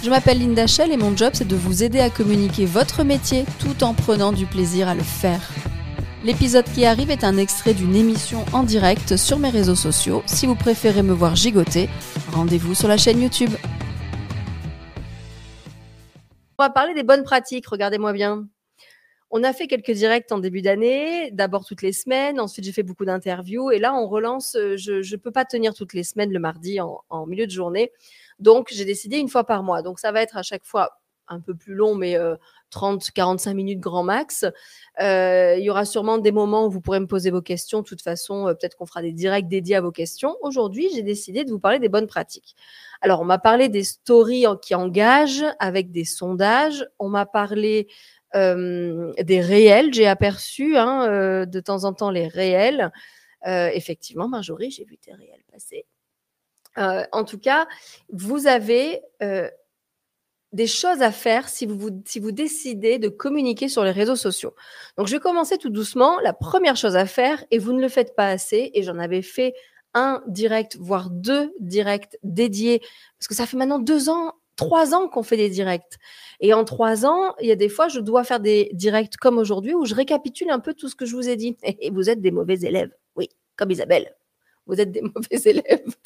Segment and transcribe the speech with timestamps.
[0.00, 3.44] Je m'appelle Linda Shell et mon job c'est de vous aider à communiquer votre métier
[3.58, 5.40] tout en prenant du plaisir à le faire.
[6.24, 10.22] L'épisode qui arrive est un extrait d'une émission en direct sur mes réseaux sociaux.
[10.26, 11.88] Si vous préférez me voir gigoter,
[12.32, 13.50] rendez-vous sur la chaîne YouTube.
[16.58, 18.46] On va parler des bonnes pratiques, regardez-moi bien.
[19.30, 22.82] On a fait quelques directs en début d'année, d'abord toutes les semaines, ensuite j'ai fait
[22.84, 26.32] beaucoup d'interviews et là on relance, euh, je ne peux pas tenir toutes les semaines
[26.32, 27.90] le mardi en milieu de journée.
[28.38, 29.82] Donc, j'ai décidé une fois par mois.
[29.82, 32.16] Donc, ça va être à chaque fois un peu plus long, mais
[32.72, 34.44] 30-45 euh, minutes grand max.
[35.00, 37.80] Euh, il y aura sûrement des moments où vous pourrez me poser vos questions.
[37.80, 40.36] De toute façon, euh, peut-être qu'on fera des directs dédiés à vos questions.
[40.42, 42.56] Aujourd'hui, j'ai décidé de vous parler des bonnes pratiques.
[43.00, 46.86] Alors, on m'a parlé des stories qui engagent avec des sondages.
[46.98, 47.88] On m'a parlé
[48.34, 49.94] des réels.
[49.94, 52.92] J'ai aperçu hein, de temps en temps les réels.
[53.46, 55.86] effectivement, Marjorie, j'ai vu tes réels passer.
[56.78, 57.66] Euh, en tout cas,
[58.12, 59.48] vous avez euh,
[60.52, 64.54] des choses à faire si vous, si vous décidez de communiquer sur les réseaux sociaux.
[64.96, 66.18] Donc, je vais commencer tout doucement.
[66.20, 69.22] La première chose à faire, et vous ne le faites pas assez, et j'en avais
[69.22, 69.54] fait
[69.94, 72.80] un direct, voire deux directs dédiés,
[73.18, 75.98] parce que ça fait maintenant deux ans, trois ans qu'on fait des directs.
[76.40, 79.38] Et en trois ans, il y a des fois, je dois faire des directs comme
[79.38, 81.56] aujourd'hui où je récapitule un peu tout ce que je vous ai dit.
[81.62, 82.92] Et vous êtes des mauvais élèves.
[83.16, 84.14] Oui, comme Isabelle
[84.68, 85.96] vous êtes des mauvais élèves.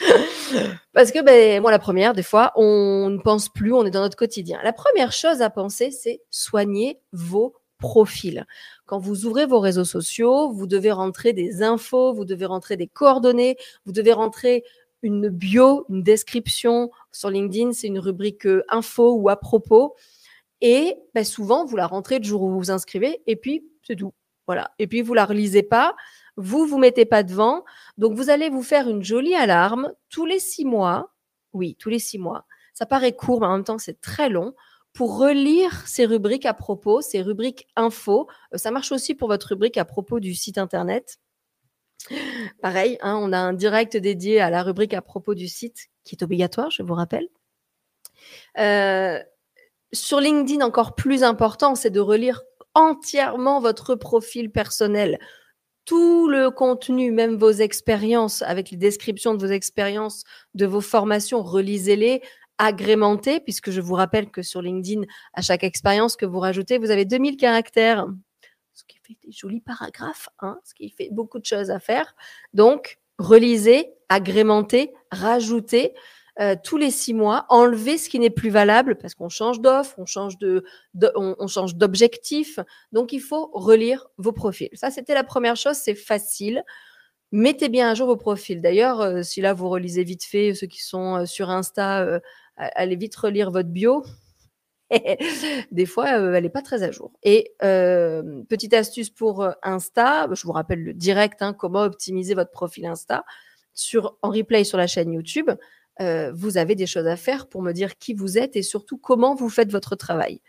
[0.93, 4.01] Parce que, ben, moi, la première, des fois, on ne pense plus, on est dans
[4.01, 4.61] notre quotidien.
[4.63, 8.47] La première chose à penser, c'est soigner vos profils.
[8.87, 12.87] Quand vous ouvrez vos réseaux sociaux, vous devez rentrer des infos, vous devez rentrer des
[12.87, 14.63] coordonnées, vous devez rentrer
[15.03, 16.91] une bio, une description.
[17.11, 19.97] Sur LinkedIn, c'est une rubrique euh, info ou à propos.
[20.61, 23.97] Et ben, souvent, vous la rentrez le jour où vous vous inscrivez, et puis c'est
[23.97, 24.13] tout.
[24.47, 24.71] Voilà.
[24.79, 25.97] Et puis, vous la relisez pas
[26.37, 27.65] vous vous mettez pas devant.
[27.99, 31.13] Donc, vous allez vous faire une jolie alarme tous les six mois.
[31.53, 32.47] Oui, tous les six mois.
[32.75, 34.55] Ça paraît court, mais en même temps, c'est très long
[34.93, 38.29] pour relire ces rubriques à propos, ces rubriques info.
[38.55, 41.19] Euh, ça marche aussi pour votre rubrique à propos du site internet.
[42.63, 46.17] Pareil, hein, on a un direct dédié à la rubrique à propos du site qui
[46.17, 47.29] est obligatoire, je vous rappelle.
[48.59, 49.21] Euh,
[49.93, 52.43] sur LinkedIn, encore plus important, c'est de relire
[52.75, 55.19] entièrement votre profil personnel
[55.85, 61.43] tout le contenu, même vos expériences, avec les descriptions de vos expériences, de vos formations,
[61.43, 62.23] relisez-les,
[62.59, 65.03] agrémentez, puisque je vous rappelle que sur LinkedIn,
[65.35, 68.07] à chaque expérience que vous rajoutez, vous avez 2000 caractères,
[68.73, 72.15] ce qui fait des jolis paragraphes, hein, ce qui fait beaucoup de choses à faire.
[72.55, 75.95] Donc, relisez, agrémentez, rajoutez.
[76.41, 79.95] Euh, tous les six mois, enlever ce qui n'est plus valable parce qu'on change d'offre,
[79.99, 80.65] on change de,
[81.15, 82.59] on, change d'objectif.
[82.91, 84.71] Donc il faut relire vos profils.
[84.73, 85.77] Ça, c'était la première chose.
[85.77, 86.65] C'est facile.
[87.33, 88.63] Mettez bien à jour vos profils.
[88.63, 92.21] D'ailleurs, euh, si là vous relisez vite fait ceux qui sont euh, sur Insta,
[92.57, 94.03] allez vite relire votre bio.
[95.71, 97.13] des fois, elle n'est pas très à jour.
[97.23, 102.87] Et petite astuce pour Insta, je vous rappelle le direct, hein, comment optimiser votre profil
[102.87, 103.25] Insta
[103.75, 105.51] sur, en replay sur la chaîne YouTube.
[106.01, 108.97] Euh, vous avez des choses à faire pour me dire qui vous êtes et surtout
[108.97, 110.41] comment vous faites votre travail.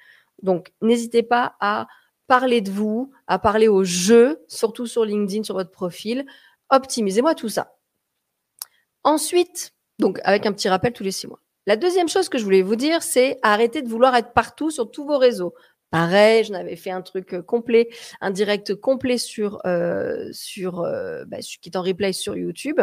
[0.42, 1.88] Donc, n'hésitez pas à
[2.28, 6.26] parler de vous, à parler au jeu, surtout sur LinkedIn, sur votre profil.
[6.70, 7.76] Optimisez-moi tout ça.
[9.04, 11.40] Ensuite, donc avec un petit rappel tous les six mois.
[11.66, 14.92] La deuxième chose que je voulais vous dire, c'est arrêter de vouloir être partout sur
[14.92, 15.54] tous vos réseaux.
[15.92, 17.90] Pareil, je n'avais fait un truc euh, complet,
[18.20, 20.82] un direct complet sur, euh, sur
[21.28, 22.80] bah, qui est en replay sur YouTube.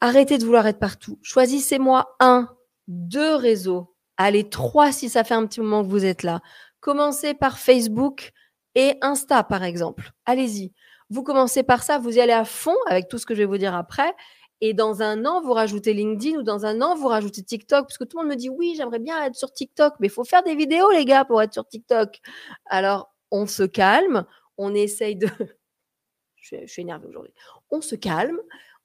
[0.00, 1.18] Arrêtez de vouloir être partout.
[1.22, 2.48] Choisissez-moi un,
[2.86, 3.94] deux réseaux.
[4.16, 6.40] Allez, trois si ça fait un petit moment que vous êtes là.
[6.80, 8.32] Commencez par Facebook
[8.74, 10.10] et Insta, par exemple.
[10.24, 10.72] Allez-y.
[11.10, 13.46] Vous commencez par ça, vous y allez à fond avec tout ce que je vais
[13.46, 14.14] vous dire après.
[14.60, 17.86] Et dans un an, vous rajoutez LinkedIn ou dans un an, vous rajoutez TikTok.
[17.86, 20.10] Parce que tout le monde me dit oui, j'aimerais bien être sur TikTok, mais il
[20.10, 22.20] faut faire des vidéos, les gars, pour être sur TikTok.
[22.66, 25.28] Alors, on se calme, on essaye de.
[26.36, 27.32] je, suis, énervée aujourd'hui.
[27.70, 28.38] On se calme,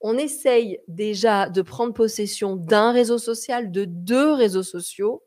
[0.06, 5.22] on essaye déjà de prendre possession d'un réseau social, de deux réseaux sociaux,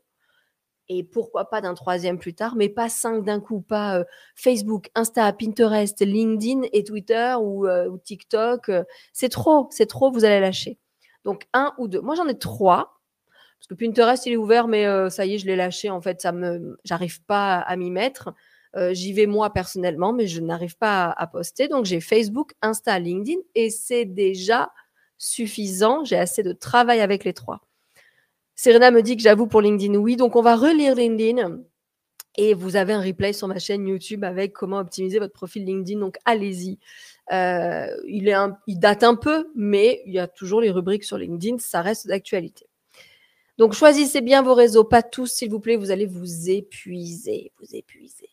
[0.88, 4.04] et pourquoi pas d'un troisième plus tard, mais pas cinq d'un coup, pas euh,
[4.36, 8.68] Facebook, Insta, Pinterest, LinkedIn et Twitter ou, euh, TikTok.
[8.68, 10.78] Euh, c'est trop, c'est trop, vous allez lâcher.
[11.24, 12.00] Donc un ou deux.
[12.00, 13.00] Moi j'en ai trois,
[13.58, 15.90] parce que Pinterest il est ouvert, mais ça y est, je l'ai lâché.
[15.90, 18.32] En fait, ça me, j'arrive pas à m'y mettre.
[18.78, 21.68] Euh, j'y vais moi personnellement, mais je n'arrive pas à, poster.
[21.68, 24.70] Donc j'ai Facebook, Insta, LinkedIn et c'est déjà
[25.16, 26.04] suffisant.
[26.04, 27.60] J'ai assez de travail avec les trois.
[28.54, 30.16] Serena me dit que j'avoue pour LinkedIn, oui.
[30.16, 31.58] Donc on va relire LinkedIn.
[32.36, 35.98] Et vous avez un replay sur ma chaîne YouTube avec comment optimiser votre profil LinkedIn.
[35.98, 36.78] Donc allez-y.
[37.32, 38.32] Euh, il,
[38.68, 41.58] il date un peu, mais il y a toujours les rubriques sur LinkedIn.
[41.58, 42.66] Ça reste d'actualité.
[43.58, 47.74] Donc choisissez bien vos réseaux, pas tous s'il vous plaît, vous allez vous épuiser, vous
[47.74, 48.28] épuiser.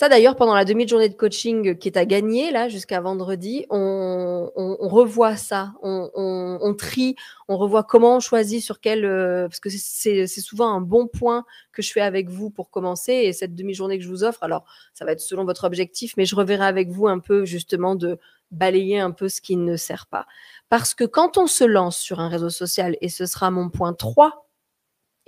[0.00, 4.48] Ça, d'ailleurs, pendant la demi-journée de coaching qui est à gagner, là, jusqu'à vendredi, on,
[4.80, 7.16] revoit ça, on, trie,
[7.48, 9.04] on revoit comment on choisit sur quel.
[9.04, 13.12] Euh, parce que c'est souvent un bon point que je fais avec vous pour commencer.
[13.12, 14.64] Et cette demi-journée que je vous offre, alors,
[14.94, 18.18] ça va être selon votre objectif, mais je reverrai avec vous un peu, justement, de
[18.50, 20.24] balayer un peu ce qui ne sert pas.
[20.70, 23.92] Parce que quand on se lance sur un réseau social, et ce sera mon point
[23.92, 24.49] 3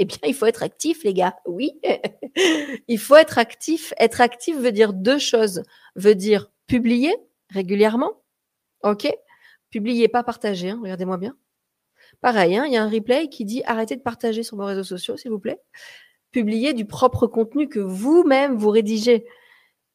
[0.03, 1.37] eh bien, il faut être actif, les gars.
[1.47, 1.81] Oui,
[2.89, 3.95] il faut être actif.
[3.99, 5.63] Être actif veut dire deux choses.
[5.95, 7.15] Veut dire publier
[7.51, 8.23] régulièrement.
[8.83, 9.09] OK
[9.71, 10.71] Publier, pas partager.
[10.71, 11.37] Hein, regardez-moi bien.
[12.21, 14.83] Pareil, hein, il y a un replay qui dit arrêtez de partager sur vos réseaux
[14.83, 15.61] sociaux, s'il vous plaît.
[16.33, 19.27] Publier du propre contenu que vous-même vous rédigez.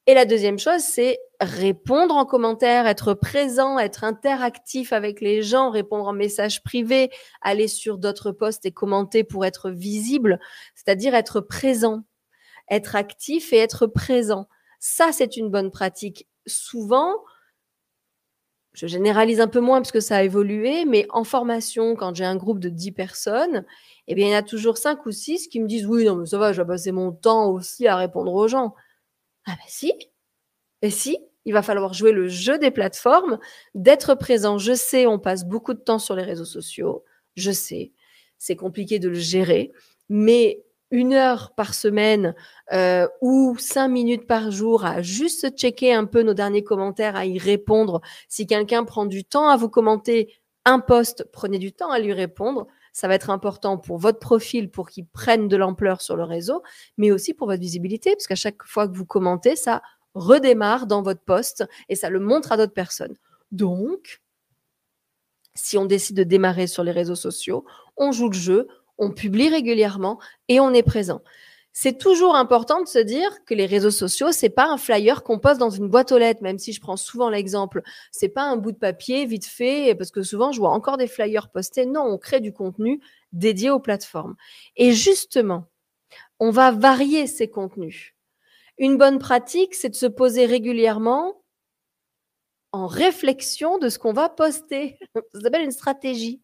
[0.10, 5.70] Et la deuxième chose, c'est répondre en commentaire, être présent, être interactif avec les gens,
[5.70, 7.10] répondre en message privé,
[7.42, 10.40] aller sur d'autres posts et commenter pour être visible,
[10.76, 12.04] c'est-à-dire être présent,
[12.72, 14.48] être actif et être présent.
[14.80, 16.26] Ça, c'est une bonne pratique.
[16.46, 17.14] Souvent,
[18.72, 22.24] je généralise un peu moins parce que ça a évolué, mais en formation, quand j'ai
[22.24, 23.66] un groupe de 10 personnes,
[24.08, 26.16] eh bien, il y en a toujours 5 ou 6 qui me disent Oui, non,
[26.16, 28.74] mais ça va, je vais passer mon temps aussi à répondre aux gens.
[29.48, 29.94] Ah ben si.
[30.82, 33.40] Et si, il va falloir jouer le jeu des plateformes,
[33.74, 34.58] d'être présent.
[34.58, 37.04] Je sais, on passe beaucoup de temps sur les réseaux sociaux.
[37.36, 37.94] Je sais,
[38.38, 39.72] c'est compliqué de le gérer,
[40.10, 42.36] mais une heure par semaine
[42.74, 47.26] euh, ou cinq minutes par jour à juste checker un peu nos derniers commentaires, à
[47.26, 48.02] y répondre.
[48.28, 50.34] Si quelqu'un prend du temps à vous commenter
[50.66, 52.68] un post, prenez du temps à lui répondre
[52.98, 56.64] ça va être important pour votre profil, pour qu'il prenne de l'ampleur sur le réseau,
[56.98, 59.84] mais aussi pour votre visibilité, parce qu'à chaque fois que vous commentez, ça
[60.16, 63.16] redémarre dans votre poste et ça le montre à d'autres personnes.
[63.52, 64.24] Donc,
[65.54, 67.66] si on décide de démarrer sur les réseaux sociaux,
[67.98, 68.68] on joue le jeu,
[68.98, 71.22] on publie régulièrement et on est présent
[71.80, 75.38] c'est toujours important de se dire que les réseaux sociaux, c'est pas un flyer qu'on
[75.38, 77.84] poste dans une boîte aux lettres, même si je prends souvent l'exemple.
[78.12, 81.06] C'est pas un bout de papier vite fait, parce que souvent je vois encore des
[81.06, 81.86] flyers postés.
[81.86, 83.00] Non, on crée du contenu
[83.32, 84.36] dédié aux plateformes.
[84.76, 85.68] Et justement,
[86.40, 88.16] on va varier ces contenus.
[88.80, 91.44] Une bonne pratique, c'est de se poser régulièrement
[92.72, 94.98] en réflexion de ce qu'on va poster.
[95.32, 96.42] Ça s'appelle une stratégie.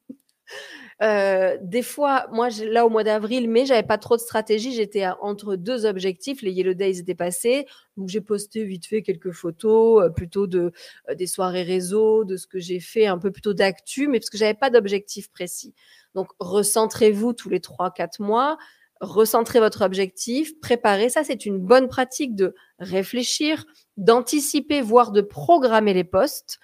[1.02, 4.74] Euh, des fois, moi, là, au mois d'avril, mais j'avais pas trop de stratégie.
[4.74, 6.42] J'étais entre deux objectifs.
[6.42, 7.66] Les Yellow Days étaient passés.
[7.98, 10.72] Donc, j'ai posté vite fait quelques photos, euh, plutôt de,
[11.10, 14.30] euh, des soirées réseau, de ce que j'ai fait, un peu plutôt d'actu, mais parce
[14.30, 15.74] que j'avais pas d'objectif précis.
[16.16, 18.58] Donc, recentrez-vous tous les trois, quatre mois.
[19.02, 21.10] Recentrez votre objectif, préparez.
[21.10, 23.66] Ça, c'est une bonne pratique de réfléchir,
[23.98, 26.60] d'anticiper, voire de programmer les postes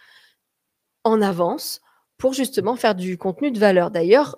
[1.03, 1.81] en avance
[2.19, 3.89] pour justement faire du contenu de valeur.
[3.89, 4.37] D'ailleurs,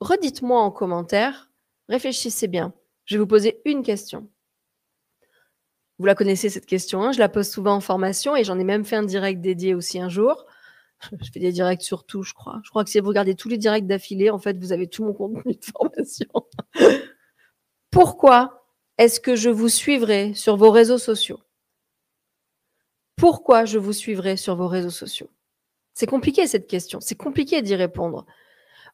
[0.00, 1.50] redites-moi en commentaire,
[1.88, 2.74] réfléchissez bien.
[3.06, 4.28] Je vais vous poser une question.
[5.98, 8.64] Vous la connaissez cette question, hein je la pose souvent en formation et j'en ai
[8.64, 10.44] même fait un direct dédié aussi un jour.
[11.22, 12.60] Je fais des directs sur tout, je crois.
[12.64, 15.04] Je crois que si vous regardez tous les directs d'affilée, en fait, vous avez tout
[15.04, 16.26] mon contenu de formation.
[17.92, 18.66] Pourquoi
[18.98, 21.38] est-ce que je vous suivrai sur vos réseaux sociaux?
[23.14, 25.30] Pourquoi je vous suivrai sur vos réseaux sociaux?
[25.98, 28.24] C'est compliqué cette question, c'est compliqué d'y répondre.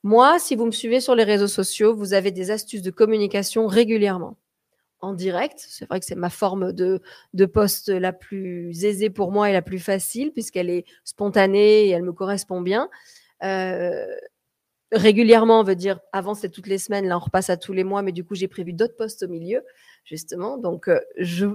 [0.03, 3.67] Moi, si vous me suivez sur les réseaux sociaux, vous avez des astuces de communication
[3.67, 4.39] régulièrement.
[5.01, 7.03] En direct, c'est vrai que c'est ma forme de,
[7.45, 12.05] poste la plus aisée pour moi et la plus facile, puisqu'elle est spontanée et elle
[12.05, 12.89] me correspond bien.
[13.43, 14.07] Euh,
[14.91, 17.85] régulièrement, on veut dire, avant c'était toutes les semaines, là on repasse à tous les
[17.85, 19.63] mois, mais du coup j'ai prévu d'autres postes au milieu
[20.05, 20.59] justement.
[20.59, 21.47] Donc, euh, je,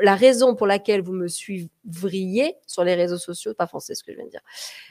[0.00, 4.12] la raison pour laquelle vous me suivriez sur les réseaux sociaux, pas français ce que
[4.12, 4.42] je viens de dire,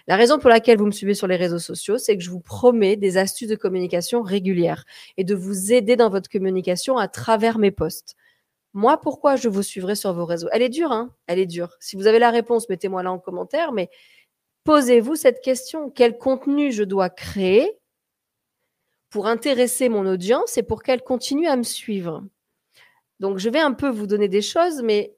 [0.07, 2.41] la raison pour laquelle vous me suivez sur les réseaux sociaux, c'est que je vous
[2.41, 4.85] promets des astuces de communication régulières
[5.17, 8.15] et de vous aider dans votre communication à travers mes posts.
[8.73, 10.49] Moi, pourquoi je vous suivrai sur vos réseaux?
[10.51, 11.15] Elle est dure, hein?
[11.27, 11.77] Elle est dure.
[11.79, 13.89] Si vous avez la réponse, mettez-moi là en commentaire, mais
[14.65, 15.89] posez-vous cette question.
[15.89, 17.79] Quel contenu je dois créer
[19.09, 22.25] pour intéresser mon audience et pour qu'elle continue à me suivre?
[23.19, 25.15] Donc, je vais un peu vous donner des choses, mais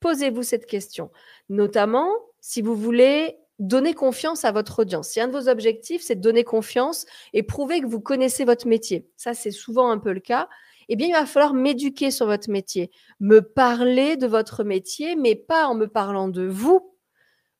[0.00, 1.10] posez-vous cette question.
[1.48, 2.08] Notamment,
[2.40, 5.10] si vous voulez donner confiance à votre audience.
[5.10, 8.66] Si un de vos objectifs, c'est de donner confiance et prouver que vous connaissez votre
[8.66, 9.06] métier.
[9.16, 10.48] Ça, c'est souvent un peu le cas.
[10.88, 15.36] eh bien, il va falloir m'éduquer sur votre métier, me parler de votre métier, mais
[15.36, 16.92] pas en me parlant de vous,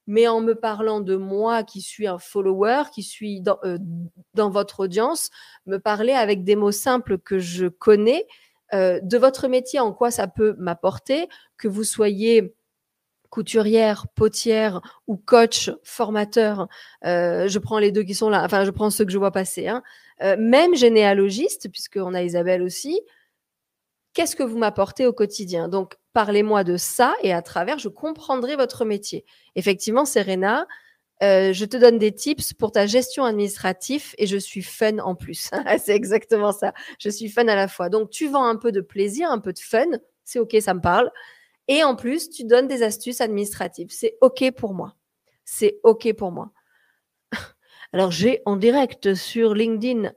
[0.09, 3.79] mais en me parlant de moi qui suis un follower, qui suis dans, euh,
[4.35, 5.31] dans votre audience,
[5.67, 8.27] me parler avec des mots simples que je connais,
[8.75, 12.55] euh, de votre métier, en quoi ça peut m'apporter, que vous soyez
[13.33, 16.69] couturière, potière ou coach, formateur,
[17.07, 19.31] euh, je prends les deux qui sont là, enfin je prends ceux que je vois
[19.31, 19.83] passer, hein.
[20.23, 23.01] euh, même généalogiste, puisqu'on a Isabelle aussi,
[24.13, 25.69] qu'est-ce que vous m'apportez au quotidien?
[25.69, 29.25] Donc parlez-moi de ça et à travers, je comprendrai votre métier.
[29.55, 30.67] Effectivement, Serena,
[31.23, 35.15] euh, je te donne des tips pour ta gestion administrative et je suis fun en
[35.15, 35.51] plus.
[35.79, 36.73] c'est exactement ça.
[36.99, 37.89] Je suis fun à la fois.
[37.89, 39.87] Donc, tu vends un peu de plaisir, un peu de fun.
[40.25, 41.11] C'est OK, ça me parle.
[41.69, 43.89] Et en plus, tu donnes des astuces administratives.
[43.91, 44.97] C'est OK pour moi.
[45.45, 46.53] C'est OK pour moi.
[47.93, 50.13] Alors, j'ai en direct sur LinkedIn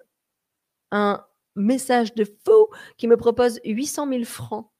[0.91, 1.23] un
[1.55, 4.71] message de faux qui me propose 800 000 francs.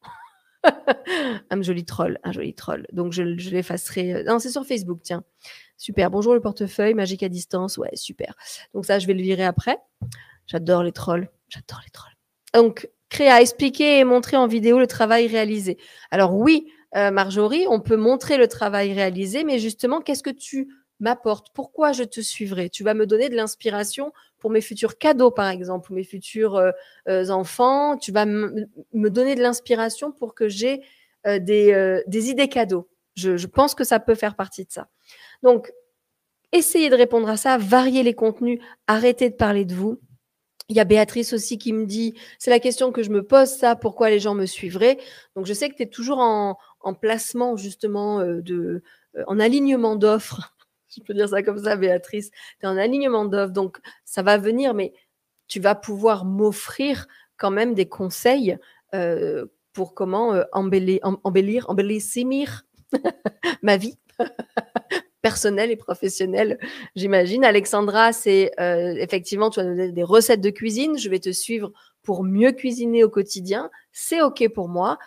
[1.50, 2.88] un joli troll, un joli troll.
[2.92, 4.24] Donc, je, l'effacerai.
[4.24, 5.24] Non, c'est sur Facebook, tiens.
[5.78, 6.10] Super.
[6.10, 7.78] Bonjour le portefeuille, magique à distance.
[7.78, 8.36] Ouais, super.
[8.74, 9.78] Donc, ça, je vais le virer après.
[10.48, 11.30] J'adore les trolls.
[11.50, 12.14] J'adore les trolls.
[12.54, 15.78] Donc, créer à expliquer et montrer en vidéo le travail réalisé.
[16.12, 20.70] Alors oui, euh, Marjorie, on peut montrer le travail réalisé, mais justement, qu'est-ce que tu
[21.00, 21.48] m'apportes?
[21.54, 22.70] Pourquoi je te suivrai?
[22.70, 26.56] Tu vas me donner de l'inspiration pour mes futurs cadeaux, par exemple, ou mes futurs
[26.56, 26.72] euh,
[27.10, 27.98] euh, enfants.
[27.98, 30.82] Tu vas me donner de l'inspiration pour que j'ai
[31.26, 32.88] des, idées cadeaux.
[33.16, 34.88] Je pense que ça peut faire partie de ça.
[35.46, 35.72] Donc,
[36.52, 40.00] essayez de répondre à ça, varier les contenus, arrêtez de parler de vous.
[40.70, 43.50] Il y a Béatrice aussi qui me dit, c'est la question que je me pose,
[43.50, 44.98] ça, pourquoi les gens me suivraient.
[45.36, 46.58] Donc je sais que tu es toujours en,
[47.00, 48.82] placement justement euh, de,
[49.16, 50.56] euh, en alignement d'offres.
[50.90, 52.32] je peux dire ça comme ça, Béatrice.
[52.32, 54.94] Tu es en alignement d'offres, donc ça va venir, mais
[55.48, 57.06] tu vas pouvoir m'offrir
[57.38, 58.58] quand même des conseils
[58.96, 62.64] euh, pour comment embellir, embellir, embellir
[63.62, 64.00] ma vie
[65.26, 66.60] personnel et professionnel,
[66.96, 67.44] j'imagine.
[67.44, 71.00] Alexandra, c'est euh, effectivement, tu donner des recettes de cuisine.
[71.00, 71.72] Je vais te suivre
[72.04, 73.72] pour mieux cuisiner au quotidien.
[73.92, 75.00] C'est OK pour moi.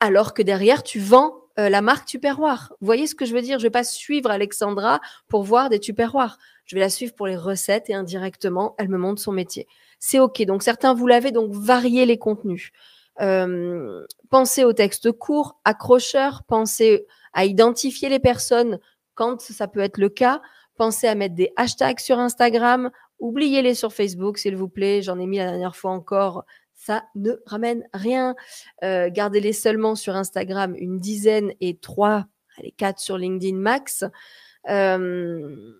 [0.00, 2.72] Alors que derrière, tu vends euh, la marque Tupperware.
[2.80, 3.58] Vous voyez ce que je veux dire?
[3.58, 6.38] Je vais pas suivre Alexandra pour voir des Tupperware.
[6.64, 9.66] Je vais la suivre pour les recettes et indirectement, elle me montre son métier.
[9.98, 10.40] C'est OK.
[10.46, 12.70] Donc, certains, vous l'avez, donc variez les contenus.
[13.20, 18.78] Euh, pensez aux textes courts, accrocheurs, pensez à identifier les personnes
[19.18, 20.40] quand ça peut être le cas,
[20.76, 22.88] pensez à mettre des hashtags sur Instagram.
[23.18, 25.02] Oubliez-les sur Facebook, s'il vous plaît.
[25.02, 26.44] J'en ai mis la dernière fois encore.
[26.76, 28.36] Ça ne ramène rien.
[28.84, 32.26] Euh, gardez-les seulement sur Instagram, une dizaine et trois,
[32.58, 34.04] allez, quatre sur LinkedIn max.
[34.68, 35.72] Euh,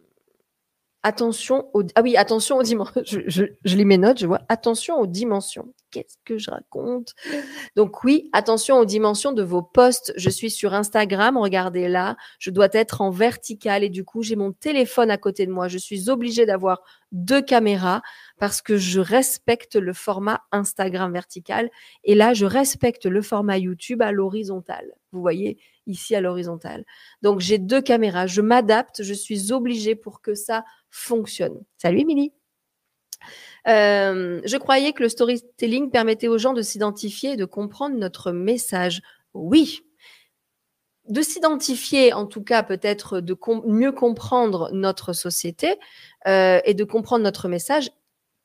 [1.04, 3.02] attention aux, ah oui, attention aux dimensions.
[3.04, 5.72] Je, lis mes notes, je vois attention aux dimensions.
[5.90, 7.14] Qu'est-ce que je raconte?
[7.74, 10.12] Donc oui, attention aux dimensions de vos posts.
[10.16, 14.36] Je suis sur Instagram, regardez là, je dois être en vertical et du coup, j'ai
[14.36, 15.68] mon téléphone à côté de moi.
[15.68, 18.02] Je suis obligée d'avoir deux caméras
[18.38, 21.70] parce que je respecte le format Instagram vertical
[22.04, 24.92] et là, je respecte le format YouTube à l'horizontale.
[25.12, 26.84] Vous voyez ici à l'horizontale.
[27.22, 31.64] Donc j'ai deux caméras, je m'adapte, je suis obligée pour que ça fonctionne.
[31.78, 32.32] Salut Émilie.
[33.68, 38.32] Euh, je croyais que le storytelling permettait aux gens de s'identifier et de comprendre notre
[38.32, 39.02] message.
[39.34, 39.82] Oui.
[41.08, 45.78] De s'identifier, en tout cas, peut-être de mieux comprendre notre société
[46.26, 47.90] euh, et de comprendre notre message.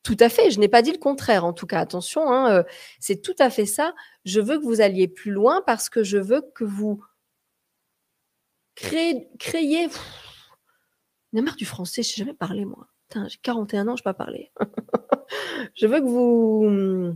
[0.03, 0.51] Tout à fait.
[0.51, 1.79] Je n'ai pas dit le contraire, en tout cas.
[1.79, 2.63] Attention, hein, euh,
[2.99, 3.93] c'est tout à fait ça.
[4.25, 7.03] Je veux que vous alliez plus loin parce que je veux que vous
[8.75, 9.29] créiez.
[9.39, 9.87] créiez...
[11.35, 12.87] a marre du français, je sais jamais parler, moi
[13.27, 14.51] j'ai 41 ans, je ne pas parler.
[15.75, 17.15] je veux que vous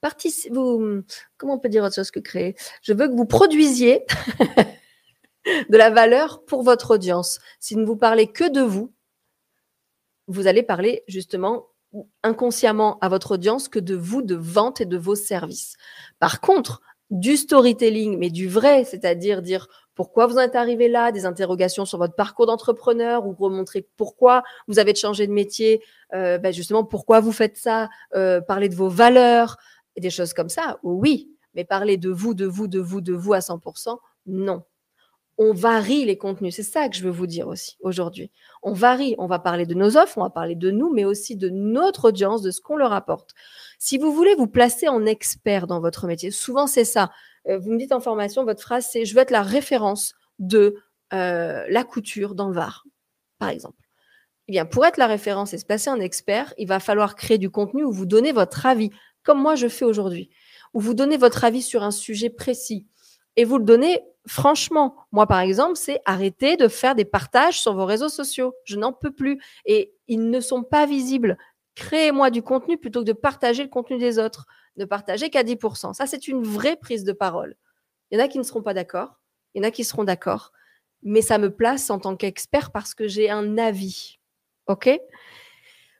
[0.00, 1.02] participez, vous,
[1.36, 2.56] comment on peut dire autre chose que créer?
[2.82, 4.04] Je veux que vous produisiez
[5.70, 7.40] de la valeur pour votre audience.
[7.60, 8.92] Si ne vous parlez que de vous,
[10.26, 11.68] vous allez parler justement
[12.22, 15.76] inconsciemment à votre audience que de vous, de vente et de vos services.
[16.18, 21.12] Par contre, du storytelling, mais du vrai, c'est-à-dire dire pourquoi vous en êtes arrivé là,
[21.12, 25.82] des interrogations sur votre parcours d'entrepreneur ou remontrer pourquoi vous avez changé de métier,
[26.14, 29.56] euh, ben justement pourquoi vous faites ça, euh, parler de vos valeurs
[29.96, 33.12] et des choses comme ça, oui, mais parler de vous, de vous, de vous, de
[33.12, 34.64] vous à 100%, non.
[35.36, 38.30] On varie les contenus, c'est ça que je veux vous dire aussi aujourd'hui.
[38.62, 41.34] On varie, on va parler de nos offres, on va parler de nous, mais aussi
[41.34, 43.34] de notre audience, de ce qu'on leur apporte.
[43.80, 47.10] Si vous voulez vous placer en expert dans votre métier, souvent c'est ça.
[47.48, 50.76] Euh, vous me dites en formation, votre phrase, c'est je veux être la référence de
[51.12, 52.84] euh, la couture dans le Var,
[53.38, 53.78] par exemple.
[54.48, 57.38] Eh bien, pour être la référence et se placer en expert, il va falloir créer
[57.38, 58.90] du contenu où vous donnez votre avis,
[59.22, 60.30] comme moi je fais aujourd'hui,
[60.74, 62.86] où vous donnez votre avis sur un sujet précis
[63.36, 64.96] et vous le donnez franchement.
[65.12, 68.54] Moi, par exemple, c'est arrêter de faire des partages sur vos réseaux sociaux.
[68.64, 69.40] Je n'en peux plus.
[69.66, 71.36] Et ils ne sont pas visibles.
[71.74, 74.46] Créez-moi du contenu plutôt que de partager le contenu des autres.
[74.76, 75.92] Ne partagez qu'à 10%.
[75.94, 77.56] Ça, c'est une vraie prise de parole.
[78.10, 79.20] Il y en a qui ne seront pas d'accord.
[79.54, 80.52] Il y en a qui seront d'accord.
[81.02, 84.18] Mais ça me place en tant qu'expert parce que j'ai un avis.
[84.66, 84.88] OK?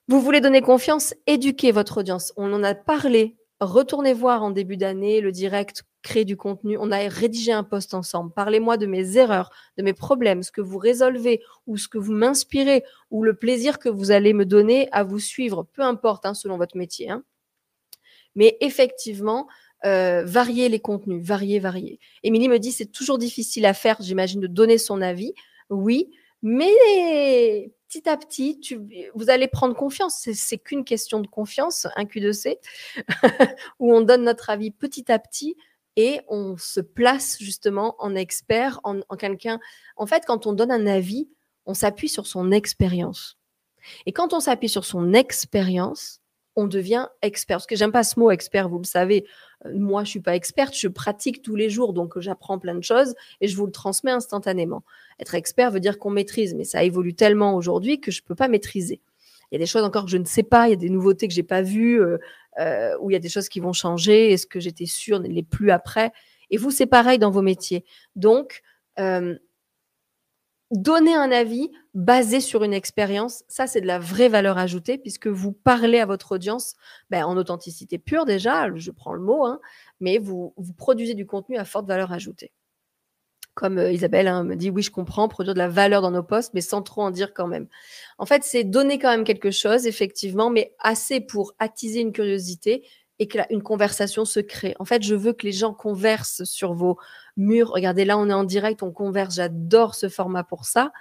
[0.09, 2.33] Vous voulez donner confiance, éduquez votre audience.
[2.37, 3.37] On en a parlé.
[3.61, 6.77] Retournez voir en début d'année le direct créer du contenu.
[6.79, 8.33] On a rédigé un post ensemble.
[8.33, 12.13] Parlez-moi de mes erreurs, de mes problèmes, ce que vous résolvez ou ce que vous
[12.13, 16.35] m'inspirez ou le plaisir que vous allez me donner à vous suivre, peu importe hein,
[16.35, 17.11] selon votre métier.
[17.11, 17.25] Hein.
[18.35, 19.47] Mais effectivement,
[19.85, 22.01] euh, varier les contenus, varier, varier.
[22.23, 25.33] Émilie me dit c'est toujours difficile à faire, j'imagine, de donner son avis.
[25.71, 26.11] Oui,
[26.43, 28.81] mais petit à petit, tu,
[29.15, 30.29] vous allez prendre confiance.
[30.33, 32.57] C'est qu'une question de confiance, un Q2C,
[33.79, 35.57] où on donne notre avis petit à petit
[35.97, 39.61] et on se place justement en expert, en, en quelqu'un.
[39.97, 41.29] En fait, quand on donne un avis,
[41.67, 43.39] on s'appuie sur son expérience.
[44.07, 46.21] Et quand on s'appuie sur son expérience,
[46.57, 47.57] on devient expert.
[47.57, 49.27] Parce que j'aime pas ce mot expert, vous le savez.
[49.67, 52.83] Euh, moi, je suis pas experte, je pratique tous les jours, donc j'apprends plein de
[52.83, 54.85] choses et je vous le transmets instantanément.
[55.21, 58.49] Être expert veut dire qu'on maîtrise, mais ça évolue tellement aujourd'hui que je peux pas
[58.49, 59.01] maîtriser.
[59.51, 60.91] Il y a des choses encore que je ne sais pas, il y a des
[60.91, 62.19] nouveautés que j'ai pas vues, euh,
[62.59, 65.21] euh, où il y a des choses qui vont changer, et ce que j'étais sûre
[65.21, 66.13] n'est plus après?
[66.51, 67.85] Et vous, c'est pareil dans vos métiers.
[68.17, 68.63] Donc,
[70.71, 75.29] donner un avis basé sur une expérience, ça c'est de la vraie valeur ajoutée puisque
[75.29, 76.75] vous parlez à votre audience
[77.11, 79.61] ben, en authenticité pure déjà, je prends le mot, hein,
[80.01, 82.53] mais vous, produisez du contenu à forte valeur ajoutée.
[83.55, 86.25] Comme euh, Isabelle hein, me dit, oui, je comprends, produire de la valeur dans nos
[86.25, 87.69] postes, mais sans trop en dire quand même.
[88.19, 92.85] En fait, c'est donner quand même quelque chose, effectivement, mais assez pour attiser une curiosité
[93.19, 94.75] et que une conversation se crée.
[94.79, 96.99] En fait, je veux que les gens conversent sur vos
[97.37, 97.71] murs.
[97.71, 99.37] Regardez, là, on est en direct, on converse.
[99.37, 100.93] J'adore ce format pour ça.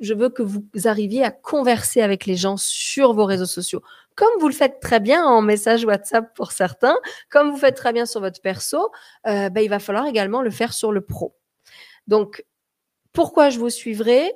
[0.00, 3.82] Je veux que vous arriviez à converser avec les gens sur vos réseaux sociaux,
[4.16, 6.96] comme vous le faites très bien en message WhatsApp pour certains,
[7.30, 8.90] comme vous faites très bien sur votre perso,
[9.24, 11.36] ben, il va falloir également le faire sur le pro.
[12.08, 12.44] Donc,
[13.12, 14.32] pourquoi je vous suivrai?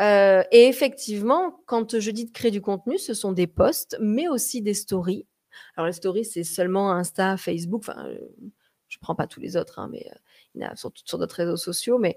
[0.00, 4.26] Euh, Et effectivement, quand je dis de créer du contenu, ce sont des posts, mais
[4.28, 5.26] aussi des stories.
[5.76, 7.82] Alors, les stories, c'est seulement Insta, Facebook.
[7.86, 8.08] Enfin,
[8.88, 10.06] je ne prends pas tous les autres, hein, mais
[10.62, 12.16] euh, sur, sur d'autres réseaux sociaux, mais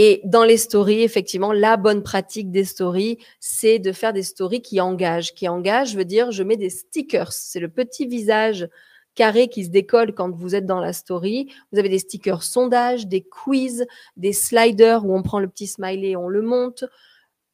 [0.00, 4.62] et dans les stories, effectivement, la bonne pratique des stories, c'est de faire des stories
[4.62, 5.34] qui engagent.
[5.34, 7.32] Qui engagent veut dire, je mets des stickers.
[7.32, 8.68] C'est le petit visage
[9.16, 11.52] carré qui se décolle quand vous êtes dans la story.
[11.72, 16.10] Vous avez des stickers sondage, des quiz, des sliders où on prend le petit smiley
[16.10, 16.84] et on le monte.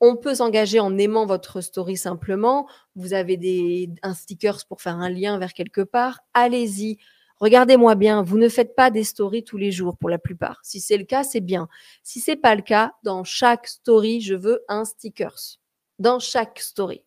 [0.01, 2.69] On peut s'engager en aimant votre story simplement.
[2.95, 6.21] Vous avez des, un stickers pour faire un lien vers quelque part.
[6.35, 6.99] Allez-y,
[7.45, 10.61] Regardez-moi bien, vous ne faites pas des stories tous les jours pour la plupart.
[10.63, 11.69] Si c'est le cas, c'est bien.
[12.03, 15.59] Si c'est pas le cas, dans chaque story, je veux un stickers.
[15.99, 17.05] Dans chaque story.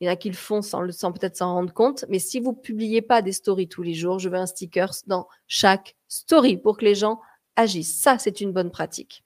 [0.00, 2.40] Il y en a qui le font sans, sans peut-être s'en rendre compte, mais si
[2.40, 6.56] vous publiez pas des stories tous les jours, je veux un stickers dans chaque story
[6.58, 7.20] pour que les gens
[7.56, 8.00] agissent.
[8.00, 9.24] Ça, c'est une bonne pratique.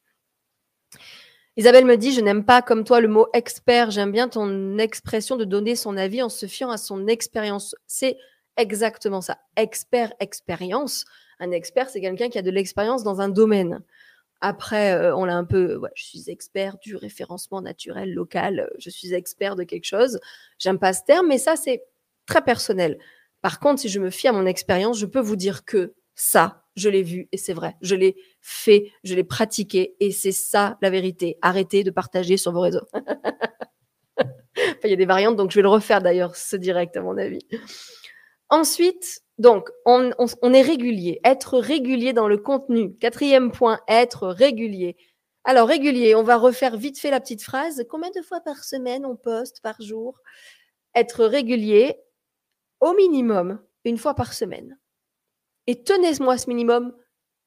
[1.59, 5.35] Isabelle me dit, je n'aime pas comme toi le mot expert, j'aime bien ton expression
[5.35, 7.75] de donner son avis en se fiant à son expérience.
[7.89, 8.17] C'est
[8.57, 9.41] exactement ça.
[9.57, 11.05] Expert, expérience.
[11.41, 13.81] Un expert, c'est quelqu'un qui a de l'expérience dans un domaine.
[14.41, 19.13] Après, euh, on l'a un peu, je suis expert du référencement naturel local, je suis
[19.13, 20.21] expert de quelque chose.
[20.61, 21.83] J'aime pas ce terme, mais ça, c'est
[22.25, 23.01] très personnel.
[23.43, 26.68] Par contre, si je me fie à mon expérience, je peux vous dire que ça,
[26.79, 27.77] je l'ai vu et c'est vrai.
[27.83, 31.39] Je l'ai fait, je l'ai pratiqué et c'est ça la vérité.
[31.43, 32.87] Arrêtez de partager sur vos réseaux.
[34.85, 37.17] il y a des variantes, donc je vais le refaire d'ailleurs, ce direct à mon
[37.17, 37.41] avis.
[38.51, 40.11] Ensuite, donc, on,
[40.53, 41.21] est régulier.
[41.25, 42.97] Être régulier dans le contenu.
[42.97, 44.97] Quatrième point, être régulier.
[45.45, 47.85] Alors, régulier, on va refaire vite fait la petite phrase.
[47.89, 50.19] Combien de fois par semaine on poste par jour?
[50.95, 51.97] Être régulier,
[52.81, 54.77] au minimum, une fois par semaine.
[55.69, 56.93] Et tenez-moi ce minimum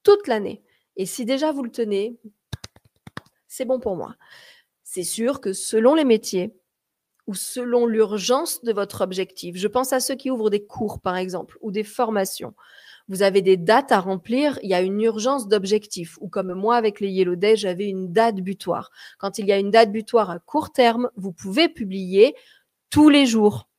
[0.04, 0.64] toute l'année.
[0.96, 2.18] Et si déjà vous le tenez,
[3.50, 4.16] c'est bon pour moi.
[4.84, 6.54] C'est sûr que selon les métiers,
[7.28, 9.56] ou selon l'urgence de votre objectif.
[9.56, 12.54] Je pense à ceux qui ouvrent des cours, par exemple, ou des formations.
[13.08, 16.18] Vous avez des dates à remplir, il y a une urgence d'objectif.
[16.20, 18.92] Ou comme moi, avec les Yellow Day, j'avais une date butoir.
[19.18, 22.36] Quand il y a une date butoir à court terme, vous pouvez publier
[22.90, 23.70] tous les jours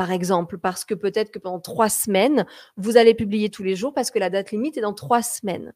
[0.00, 2.46] par exemple, parce que peut-être que pendant trois semaines,
[2.78, 5.74] vous allez publier tous les jours parce que la date limite est dans trois semaines.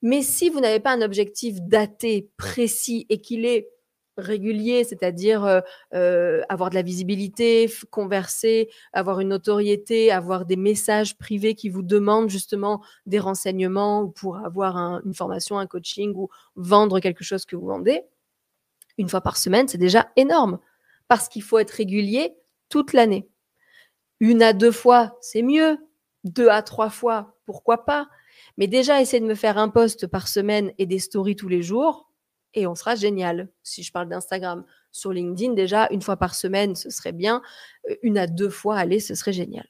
[0.00, 3.68] Mais si vous n'avez pas un objectif daté, précis et qu'il est
[4.16, 5.60] régulier, c'est-à-dire euh,
[5.92, 11.82] euh, avoir de la visibilité, converser, avoir une notoriété, avoir des messages privés qui vous
[11.82, 17.44] demandent justement des renseignements ou pour avoir une formation, un coaching ou vendre quelque chose
[17.44, 18.04] que vous vendez,
[18.96, 20.60] une fois par semaine, c'est déjà énorme
[21.08, 22.34] parce qu'il faut être régulier
[22.70, 23.28] toute l'année.
[24.24, 25.76] Une à deux fois, c'est mieux.
[26.24, 28.08] Deux à trois fois, pourquoi pas
[28.56, 31.60] Mais déjà, essayer de me faire un post par semaine et des stories tous les
[31.60, 32.10] jours,
[32.54, 33.50] et on sera génial.
[33.62, 37.42] Si je parle d'Instagram, sur LinkedIn, déjà, une fois par semaine, ce serait bien.
[37.90, 39.66] Euh, une à deux fois, allez, ce serait génial.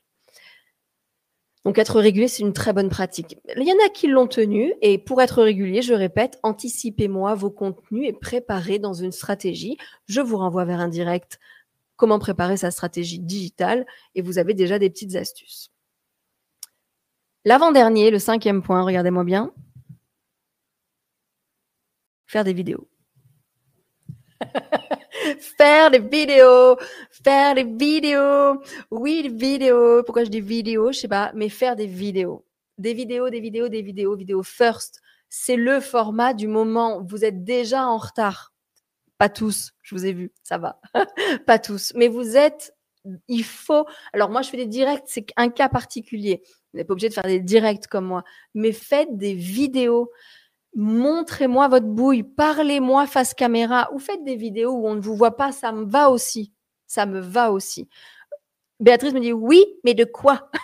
[1.65, 3.37] Donc être régulier, c'est une très bonne pratique.
[3.57, 7.51] Il y en a qui l'ont tenu et pour être régulier, je répète, anticipez-moi vos
[7.51, 9.79] contenus et préparez dans une stratégie.
[10.07, 11.41] Je vous renvoie vers un direct
[11.97, 15.71] comment préparer sa stratégie digitale et vous avez déjà des petites astuces.
[17.45, 19.53] L'avant-dernier, le cinquième point, regardez-moi bien.
[22.27, 22.89] Faire des vidéos.
[25.39, 26.77] faire des vidéos,
[27.11, 28.63] faire des vidéos.
[28.91, 30.03] Oui, des vidéos.
[30.05, 32.47] Pourquoi je dis vidéos Je sais pas, mais faire des vidéos.
[32.79, 35.03] Des vidéos, des vidéos, des vidéos, vidéos first.
[35.29, 37.03] C'est le format du moment.
[37.03, 38.54] Vous êtes déjà en retard.
[39.25, 40.79] Pas tous, je vous ai vu, ça va.
[41.47, 41.95] pas tous.
[41.97, 42.77] Mais vous êtes,
[43.27, 43.87] il faut.
[44.13, 46.43] Alors moi, je fais des directs, c'est un cas particulier.
[46.45, 48.23] Vous n'êtes pas obligé de faire des directs comme moi.
[48.53, 50.11] Mais faites des vidéos
[50.75, 55.39] montrez-moi votre bouille, parlez-moi face caméra ou faites des vidéos où on ne vous voit
[55.39, 56.53] pas, ça me va aussi.
[56.87, 57.89] Ça me va aussi.
[58.79, 60.51] Béatrice me dit oui, mais de quoi?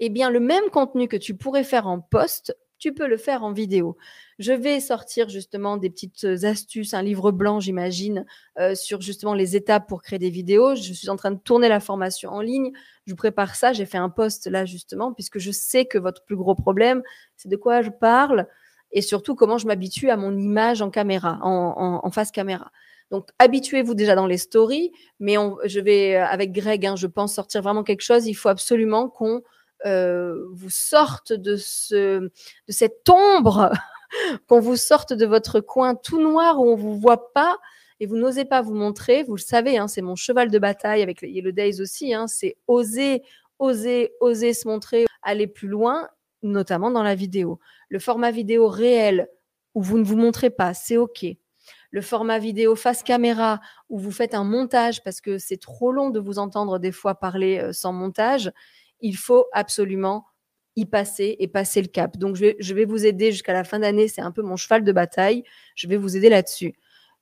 [0.00, 3.42] Eh bien, le même contenu que tu pourrais faire en post, tu peux le faire
[3.42, 3.96] en vidéo.
[4.38, 8.24] Je vais sortir justement des petites astuces, un livre blanc, j'imagine,
[8.58, 10.76] euh, sur justement les étapes pour créer des vidéos.
[10.76, 12.70] Je suis en train de tourner la formation en ligne.
[13.06, 13.72] Je vous prépare ça.
[13.72, 17.02] J'ai fait un post là justement, puisque je sais que votre plus gros problème,
[17.36, 18.46] c'est de quoi je parle
[18.92, 22.70] et surtout comment je m'habitue à mon image en caméra, en, face caméra.
[23.10, 27.34] Donc, habituez-vous déjà dans les stories, mais je vais, euh, avec Greg, hein, je pense
[27.34, 28.26] sortir vraiment quelque chose.
[28.26, 29.42] Il faut absolument qu'on
[29.86, 32.30] euh, vous sorte de, ce, de
[32.68, 33.70] cette ombre,
[34.48, 37.58] qu'on vous sorte de votre coin tout noir où on vous voit pas
[38.00, 39.22] et vous n'osez pas vous montrer.
[39.24, 42.14] Vous le savez, hein, c'est mon cheval de bataille avec les Yellow Days aussi.
[42.14, 43.22] Hein, c'est oser,
[43.58, 46.08] oser, oser se montrer, aller plus loin
[46.42, 47.58] notamment dans la vidéo.
[47.88, 49.28] Le format vidéo réel
[49.74, 51.26] où vous ne vous montrez pas, c'est OK.
[51.90, 56.10] Le format vidéo face caméra où vous faites un montage parce que c'est trop long
[56.10, 58.52] de vous entendre des fois parler euh, sans montage,
[59.00, 60.26] il faut absolument
[60.76, 62.16] y passer et passer le cap.
[62.16, 64.56] Donc je vais, je vais vous aider jusqu'à la fin d'année, c'est un peu mon
[64.56, 66.74] cheval de bataille, je vais vous aider là-dessus.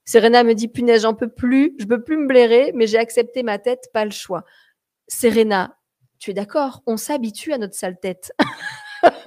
[0.04, 3.42] Serena me dit punaise, j'en peux plus, je peux plus me blairer, mais j'ai accepté
[3.42, 4.44] ma tête, pas le choix.
[5.08, 5.76] Serena,
[6.18, 6.82] tu es d'accord?
[6.86, 8.32] On s'habitue à notre sale tête.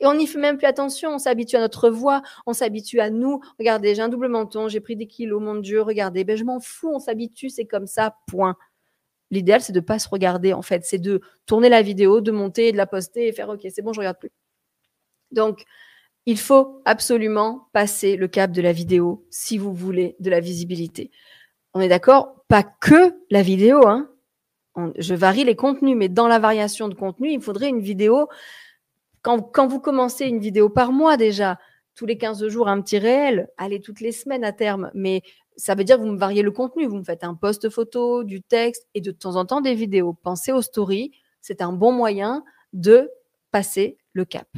[0.00, 3.10] Et on n'y fait même plus attention, on s'habitue à notre voix, on s'habitue à
[3.10, 3.40] nous.
[3.58, 6.60] Regardez, j'ai un double menton, j'ai pris des kilos, mon Dieu, regardez, ben, je m'en
[6.60, 8.56] fous, on s'habitue, c'est comme ça, point.
[9.30, 12.30] L'idéal, c'est de ne pas se regarder, en fait, c'est de tourner la vidéo, de
[12.30, 14.32] monter, de la poster et faire OK, c'est bon, je regarde plus.
[15.30, 15.64] Donc,
[16.26, 21.10] il faut absolument passer le cap de la vidéo si vous voulez de la visibilité.
[21.74, 22.44] On est d'accord?
[22.48, 24.10] Pas que la vidéo, hein.
[24.96, 28.28] je varie les contenus, mais dans la variation de contenu, il faudrait une vidéo
[29.22, 31.58] quand, vous commencez une vidéo par mois déjà,
[31.94, 35.22] tous les 15 jours, un petit réel, allez toutes les semaines à terme, mais
[35.58, 36.86] ça veut dire que vous me variez le contenu.
[36.86, 40.14] Vous me faites un post photo, du texte et de temps en temps des vidéos.
[40.14, 41.12] Pensez aux stories.
[41.40, 43.10] C'est un bon moyen de
[43.50, 44.48] passer le cap.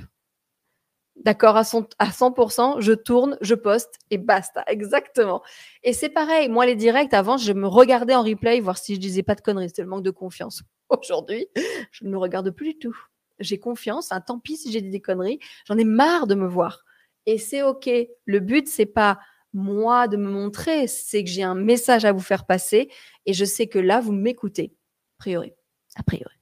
[1.16, 4.62] D'accord, à, 100%, je tourne, je poste et basta.
[4.68, 5.42] Exactement.
[5.82, 6.48] Et c'est pareil.
[6.48, 9.40] Moi, les directs, avant, je me regardais en replay, voir si je disais pas de
[9.40, 9.68] conneries.
[9.68, 10.62] C'était le manque de confiance.
[10.88, 11.48] Aujourd'hui,
[11.90, 12.96] je ne me regarde plus du tout
[13.40, 14.12] j'ai confiance.
[14.12, 15.40] Hein, tant pis si j'ai dit des conneries.
[15.66, 16.84] J'en ai marre de me voir.
[17.26, 17.90] Et c'est OK.
[18.24, 19.18] Le but, c'est pas
[19.52, 22.90] moi de me montrer, c'est que j'ai un message à vous faire passer
[23.26, 24.72] et je sais que là, vous m'écoutez.
[25.18, 25.52] A priori.
[25.96, 26.34] A priori.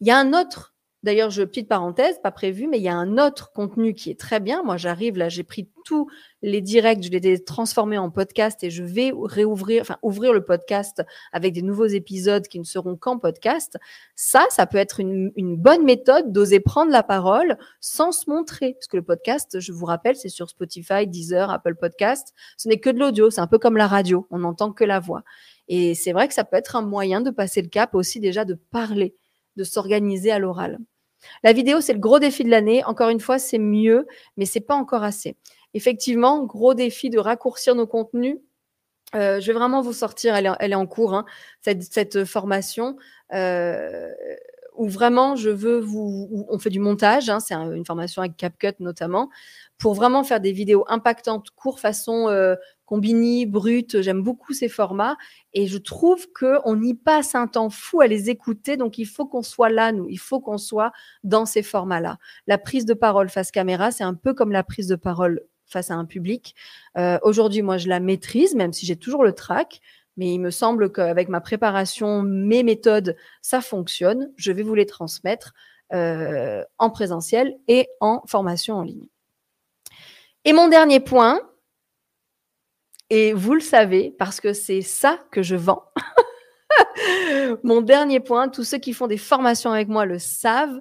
[0.00, 0.75] Il y a un autre
[1.06, 4.18] D'ailleurs, je petite parenthèse, pas prévu, mais il y a un autre contenu qui est
[4.18, 4.64] très bien.
[4.64, 6.08] Moi, j'arrive là, j'ai pris tous
[6.42, 10.44] les directs, je les ai transformés en podcast et je vais réouvrir, enfin ouvrir le
[10.44, 13.78] podcast avec des nouveaux épisodes qui ne seront qu'en podcast.
[14.16, 18.88] Ça, ça peut être une, bonne méthode d'oser prendre la parole sans se montrer, parce
[18.88, 22.34] que le podcast, je vous rappelle, c'est sur Spotify, Deezer, Apple Podcast.
[22.56, 24.98] Ce n'est que de l'audio, c'est un peu comme la radio, on n'entend que la
[24.98, 25.22] voix.
[25.68, 28.44] Et c'est vrai que ça peut être un moyen de passer le cap aussi déjà
[28.44, 29.14] de parler
[29.54, 30.78] de s'organiser à l'oral.
[31.42, 32.84] La vidéo, c'est le gros défi de l'année.
[32.84, 35.36] Encore une fois, c'est mieux, mais c'est pas encore assez.
[35.74, 38.38] Effectivement, gros défi de raccourcir nos contenus.
[39.14, 41.24] Euh, je vais vraiment vous sortir, elle est, en cours, hein,
[41.62, 42.96] cette, formation.
[43.32, 44.10] Euh,
[44.76, 46.46] où vraiment je veux vous.
[46.50, 49.30] on fait du montage, hein, c'est un- une formation avec CapCut notamment,
[49.78, 54.00] pour vraiment faire des vidéos impactantes, court façon euh, combini, brut.
[54.00, 55.16] J'aime beaucoup ces formats
[55.52, 58.76] et je trouve qu'on y passe un temps fou à les écouter.
[58.76, 60.08] Donc il faut qu'on soit là, nous.
[60.08, 60.92] Il faut qu'on soit
[61.24, 62.18] dans ces formats-là.
[62.46, 65.90] La prise de parole face caméra, c'est un peu comme la prise de parole face
[65.90, 66.54] à un public.
[66.96, 69.80] Euh, Aujourd'hui, moi, je la maîtrise, même si j'ai toujours le trac.
[70.16, 74.32] Mais il me semble qu'avec ma préparation, mes méthodes, ça fonctionne.
[74.36, 75.52] Je vais vous les transmettre
[75.92, 79.08] euh, en présentiel et en formation en ligne.
[80.44, 81.40] Et mon dernier point,
[83.10, 85.84] et vous le savez, parce que c'est ça que je vends.
[87.62, 90.80] mon dernier point, tous ceux qui font des formations avec moi le savent,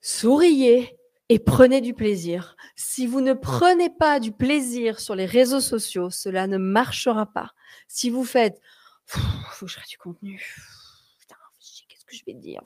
[0.00, 0.98] souriez
[1.28, 2.56] et prenez du plaisir.
[2.76, 7.52] Si vous ne prenez pas du plaisir sur les réseaux sociaux, cela ne marchera pas.
[7.88, 8.60] Si vous faites,
[9.06, 10.54] faut que du contenu,
[11.20, 11.36] putain,
[11.88, 12.62] qu'est-ce que je vais dire?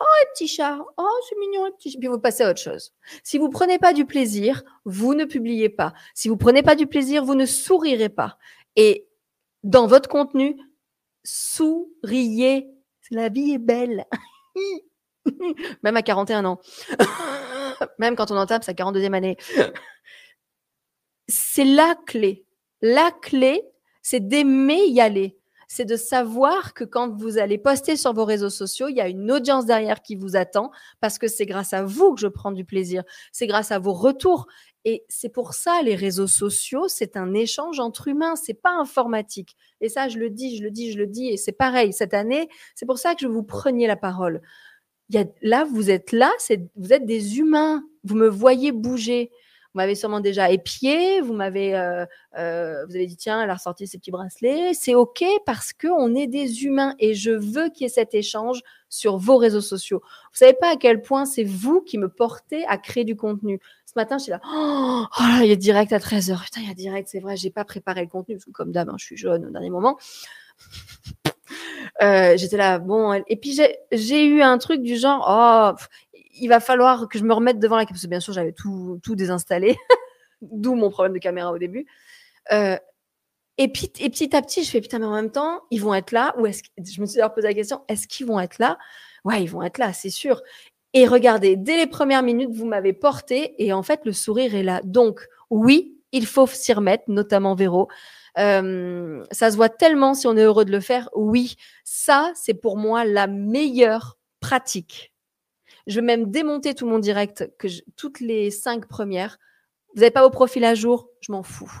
[0.00, 1.98] Oh, le petit chat, oh, c'est mignon, le petit chat.
[1.98, 2.92] Puis vous passez à autre chose.
[3.24, 5.92] Si vous prenez pas du plaisir, vous ne publiez pas.
[6.14, 8.38] Si vous prenez pas du plaisir, vous ne sourirez pas.
[8.76, 9.08] Et
[9.64, 10.56] dans votre contenu,
[11.24, 12.70] souriez.
[13.10, 14.04] La vie est belle.
[15.82, 16.60] Même à 41 ans.
[17.98, 19.36] Même quand on en tape sa 42e année.
[21.26, 22.44] C'est la clé.
[22.80, 23.62] La clé,
[24.02, 25.37] c'est d'aimer y aller.
[25.68, 29.08] C'est de savoir que quand vous allez poster sur vos réseaux sociaux, il y a
[29.08, 32.52] une audience derrière qui vous attend parce que c'est grâce à vous que je prends
[32.52, 33.04] du plaisir.
[33.32, 34.46] C'est grâce à vos retours.
[34.86, 39.56] Et c'est pour ça, les réseaux sociaux, c'est un échange entre humains, c'est pas informatique.
[39.82, 41.28] Et ça, je le dis, je le dis, je le dis.
[41.28, 44.40] Et c'est pareil, cette année, c'est pour ça que je vous preniez la parole.
[45.10, 46.30] Il y a, là, vous êtes là,
[46.76, 47.82] vous êtes des humains.
[48.04, 49.30] Vous me voyez bouger.
[49.78, 52.04] Vous m'avez sûrement déjà épié, vous m'avez, euh,
[52.36, 54.74] euh, vous avez dit tiens, elle a ressorti ses petits bracelets.
[54.74, 58.12] C'est ok parce que on est des humains et je veux qu'il y ait cet
[58.12, 60.00] échange sur vos réseaux sociaux.
[60.02, 63.60] Vous savez pas à quel point c'est vous qui me portez à créer du contenu.
[63.86, 66.42] Ce matin, je suis là, oh, oh là, il y a direct à 13h.
[66.42, 68.72] Putain, il y a direct, c'est vrai, j'ai pas préparé le contenu parce que comme
[68.72, 69.96] d'hab, hein, je suis jaune au dernier moment.
[72.02, 73.58] Euh, j'étais là, bon, et puis
[73.92, 75.82] j'ai eu un truc du genre, oh,
[76.40, 77.94] il va falloir que je me remette devant la caméra.
[77.94, 79.76] Parce que bien sûr, j'avais tout, tout désinstallé,
[80.42, 81.86] d'où mon problème de caméra au début.
[82.52, 82.76] Euh,
[83.58, 85.94] et, puis, et petit à petit, je fais putain, mais en même temps, ils vont
[85.94, 86.34] être là.
[86.38, 88.78] Ou est-ce que je me suis alors posé la question, est-ce qu'ils vont être là?
[89.24, 90.42] Ouais, ils vont être là, c'est sûr.
[90.94, 94.62] Et regardez, dès les premières minutes, vous m'avez porté et en fait, le sourire est
[94.62, 94.80] là.
[94.84, 97.88] Donc, oui, il faut s'y remettre, notamment Véro.
[98.38, 101.10] Euh, ça se voit tellement si on est heureux de le faire.
[101.14, 105.12] Oui, ça, c'est pour moi la meilleure pratique
[105.88, 109.38] je vais même démonter tout mon direct, que toutes les cinq premières.
[109.94, 111.72] Vous n'avez pas vos profils à jour, je m'en fous.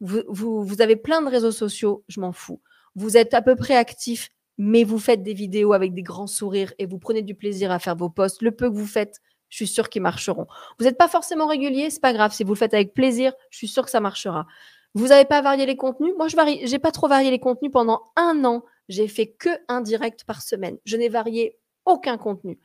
[0.00, 2.60] Vous, avez plein de réseaux sociaux, je m'en fous.
[2.94, 6.74] Vous êtes à peu près actif, mais vous faites des vidéos avec des grands sourires
[6.78, 8.42] et vous prenez du plaisir à faire vos posts.
[8.42, 10.46] Le peu que vous faites, je suis sûre qu'ils marcheront.
[10.78, 12.34] Vous n'êtes pas forcément régulier, c'est pas grave.
[12.34, 14.46] Si vous le faites avec plaisir, je suis sûre que ça marchera.
[14.92, 16.12] Vous n'avez pas varié les contenus?
[16.18, 18.62] Moi, je j'ai pas trop varié les contenus pendant un an.
[18.90, 20.76] J'ai fait que un direct par semaine.
[20.84, 22.58] Je n'ai varié aucun contenu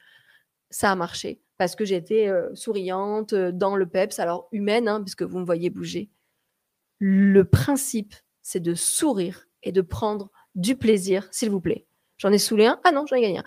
[0.69, 5.01] ça a marché parce que j'étais euh, souriante, euh, dans le peps, alors humaine, hein,
[5.01, 6.09] puisque vous me voyez bouger.
[6.99, 11.85] Le principe, c'est de sourire et de prendre du plaisir, s'il vous plaît.
[12.17, 12.79] J'en ai saoulé un?
[12.85, 13.43] Ah non, j'en ai gagné un.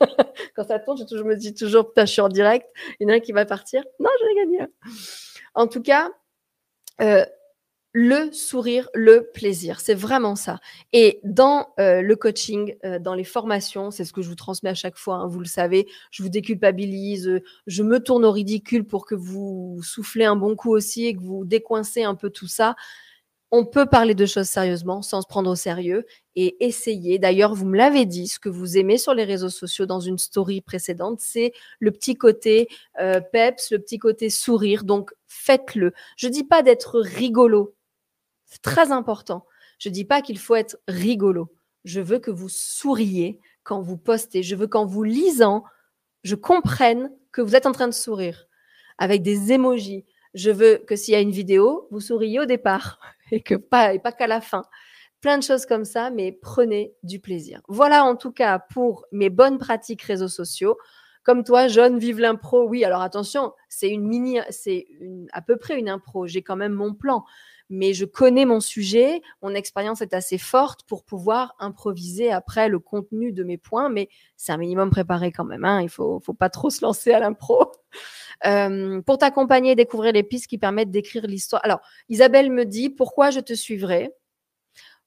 [0.56, 2.66] Quand ça tourne, je me dis toujours, putain, je suis en direct.
[2.98, 3.84] Il y en a un qui va partir?
[4.00, 4.68] Non, j'en ai gagné un.
[5.54, 6.10] En tout cas,
[7.02, 7.26] euh,
[7.92, 9.80] le sourire, le plaisir.
[9.80, 10.60] C'est vraiment ça.
[10.92, 14.70] Et dans euh, le coaching, euh, dans les formations, c'est ce que je vous transmets
[14.70, 18.30] à chaque fois, hein, vous le savez, je vous déculpabilise, euh, je me tourne au
[18.30, 22.30] ridicule pour que vous soufflez un bon coup aussi et que vous décoincez un peu
[22.30, 22.76] tout ça.
[23.50, 26.04] On peut parler de choses sérieusement sans se prendre au sérieux
[26.36, 27.18] et essayer.
[27.18, 30.18] D'ailleurs, vous me l'avez dit, ce que vous aimez sur les réseaux sociaux dans une
[30.18, 32.68] story précédente, c'est le petit côté
[33.32, 34.84] peps, le petit côté sourire.
[34.84, 35.94] Donc, faites-le.
[36.18, 37.74] Je dis pas d'être rigolo,
[38.48, 39.46] c'est très important.
[39.78, 41.54] Je ne dis pas qu'il faut être rigolo.
[41.84, 44.42] Je veux que vous souriez quand vous postez.
[44.42, 45.64] Je veux qu'en vous lisant,
[46.24, 48.46] je comprenne que vous êtes en train de sourire
[48.96, 50.04] avec des émojis.
[50.34, 52.98] Je veux que s'il y a une vidéo, vous souriez au départ
[53.30, 54.64] et que pas et pas qu'à la fin.
[55.20, 57.60] Plein de choses comme ça, mais prenez du plaisir.
[57.68, 60.78] Voilà en tout cas pour mes bonnes pratiques réseaux sociaux.
[61.24, 62.66] Comme toi, John, vive l'impro.
[62.66, 64.86] Oui, alors attention, c'est une mini, c'est
[65.32, 66.26] à peu près une impro.
[66.26, 67.24] J'ai quand même mon plan
[67.70, 72.78] mais je connais mon sujet, mon expérience est assez forte pour pouvoir improviser après le
[72.78, 75.64] contenu de mes points, mais c'est un minimum préparé quand même.
[75.64, 77.72] Hein, il faut, faut pas trop se lancer à l'impro.
[78.46, 81.60] Euh, pour t'accompagner et découvrir les pistes qui permettent d'écrire l'histoire.
[81.64, 84.12] Alors, Isabelle me dit pourquoi je te suivrai?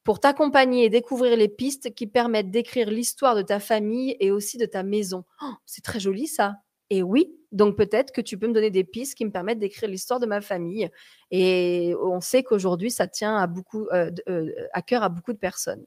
[0.03, 4.57] Pour t'accompagner et découvrir les pistes qui permettent d'écrire l'histoire de ta famille et aussi
[4.57, 5.23] de ta maison.
[5.41, 6.55] Oh, c'est très joli ça.
[6.89, 9.89] Et oui, donc peut-être que tu peux me donner des pistes qui me permettent d'écrire
[9.89, 10.89] l'histoire de ma famille.
[11.31, 15.37] Et on sait qu'aujourd'hui, ça tient à beaucoup euh, euh, à cœur à beaucoup de
[15.37, 15.85] personnes.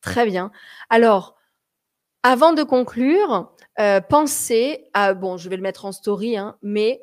[0.00, 0.50] Très bien.
[0.90, 1.36] Alors,
[2.22, 7.02] avant de conclure, euh, pensez à bon, je vais le mettre en story, hein, mais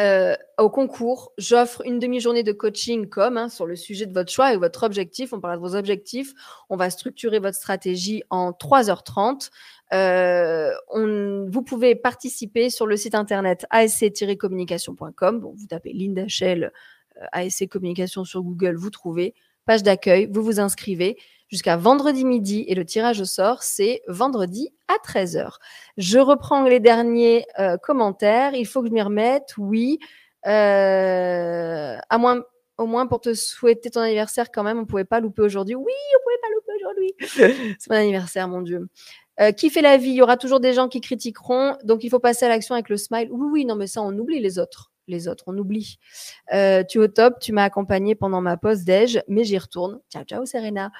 [0.00, 4.32] euh, au concours, j'offre une demi-journée de coaching comme hein, sur le sujet de votre
[4.32, 5.32] choix et votre objectif.
[5.32, 6.32] On parle de vos objectifs.
[6.70, 9.50] On va structurer votre stratégie en 3h30.
[9.92, 15.40] Euh, vous pouvez participer sur le site internet asc-communication.com.
[15.40, 16.72] Bon, vous tapez Linda Shell,
[17.20, 19.34] euh, ASC Communication sur Google, vous trouvez.
[19.70, 24.70] Page d'accueil, vous vous inscrivez jusqu'à vendredi midi et le tirage au sort, c'est vendredi
[24.88, 25.58] à 13h.
[25.96, 28.52] Je reprends les derniers euh, commentaires.
[28.54, 29.54] Il faut que je m'y remette.
[29.58, 30.00] Oui.
[30.48, 32.42] Euh, à moins,
[32.78, 35.76] au moins pour te souhaiter ton anniversaire quand même, on ne pouvait pas louper aujourd'hui.
[35.76, 37.76] Oui, on ne pouvait pas louper aujourd'hui.
[37.78, 38.88] c'est mon anniversaire, mon Dieu.
[39.40, 40.10] Euh, qui fait la vie?
[40.10, 41.76] Il y aura toujours des gens qui critiqueront.
[41.84, 43.28] Donc, il faut passer à l'action avec le smile.
[43.30, 44.89] Oui, oui, non, mais ça, on oublie les autres.
[45.10, 45.98] Les autres, on oublie.
[46.50, 47.38] tu es au top.
[47.40, 50.00] Tu m'as accompagné pendant ma pause déj, mais j'y retourne.
[50.10, 50.90] Ciao, ciao, Serena.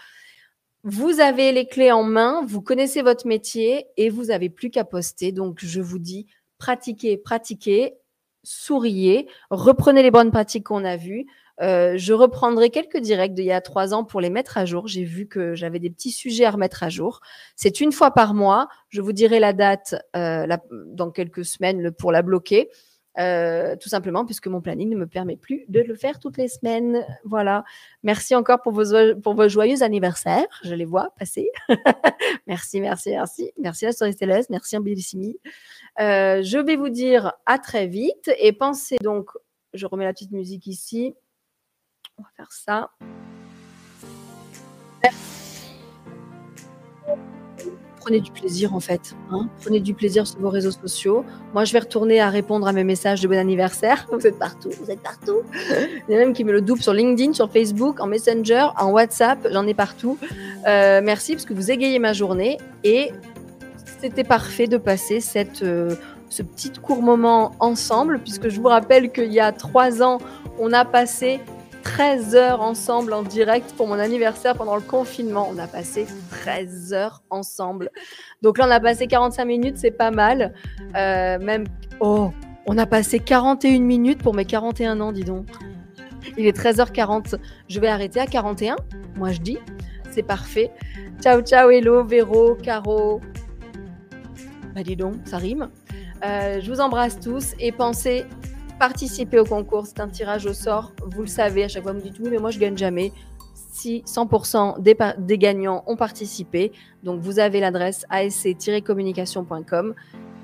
[0.83, 4.85] Vous avez les clés en main, vous connaissez votre métier et vous n'avez plus qu'à
[4.85, 5.31] poster.
[5.31, 7.99] Donc, je vous dis, pratiquez, pratiquez,
[8.43, 11.27] souriez, reprenez les bonnes pratiques qu'on a vues.
[11.61, 14.89] Euh, je reprendrai quelques directs d'il y a trois ans pour les mettre à jour.
[14.89, 17.21] J'ai vu que j'avais des petits sujets à remettre à jour.
[17.57, 18.69] C'est une fois par mois.
[18.89, 22.71] Je vous dirai la date euh, dans quelques semaines pour la bloquer.
[23.19, 26.49] Euh, tout simplement puisque mon planning ne me permet plus de le faire toutes les
[26.49, 27.05] semaines.
[27.25, 27.65] Voilà.
[28.03, 28.85] Merci encore pour vos,
[29.21, 30.47] pour vos joyeux anniversaires.
[30.63, 31.51] Je les vois passer.
[32.47, 33.53] merci, merci, merci.
[33.59, 34.45] Merci à Storytellers.
[34.49, 35.37] Merci Ambillissimi.
[36.01, 39.31] Euh, je vais vous dire à très vite et pensez donc,
[39.75, 41.15] je remets la petite musique ici.
[42.17, 42.91] On va faire ça.
[48.01, 49.15] Prenez du plaisir en fait.
[49.31, 49.49] Hein.
[49.61, 51.25] prenez du plaisir sur vos réseaux sociaux.
[51.55, 54.07] Moi, je vais retourner à répondre à mes messages de bon anniversaire.
[54.11, 55.43] Vous êtes partout, vous êtes partout.
[56.09, 58.69] Il y en a même qui me le double sur LinkedIn, sur Facebook, en Messenger,
[58.79, 59.47] en WhatsApp.
[59.53, 60.19] J'en ai partout.
[60.67, 63.13] Euh, merci parce que vous égayez ma journée et
[64.01, 65.95] c'était parfait de passer cette, euh,
[66.29, 70.19] ce petit court moment ensemble puisque je vous rappelle qu'il y a trois ans,
[70.59, 71.41] on a passé
[71.95, 75.49] 13 heures ensemble en direct pour mon anniversaire pendant le confinement.
[75.53, 77.91] On a passé 13 heures ensemble.
[78.43, 80.55] Donc là, on a passé 45 minutes, c'est pas mal.
[80.97, 81.65] Euh, même,
[81.99, 82.31] oh,
[82.67, 85.47] on a passé 41 minutes pour mes 41 ans, dis donc.
[86.39, 87.35] Il est 13h40.
[87.69, 88.77] Je vais arrêter à 41,
[89.17, 89.59] moi je dis.
[90.13, 90.71] C'est parfait.
[91.21, 93.21] Ciao, ciao, hello, Véro, Caro.
[94.77, 95.69] Bah dis donc, ça rime.
[96.25, 98.27] Euh, je vous embrasse tous et pensez
[98.81, 100.93] participer au concours, c'est un tirage au sort.
[101.05, 103.13] Vous le savez, à chaque fois vous me dites oui, mais moi je gagne jamais.
[103.55, 109.95] Si 100% des, gagnants ont participé, donc vous avez l'adresse asc-communication.com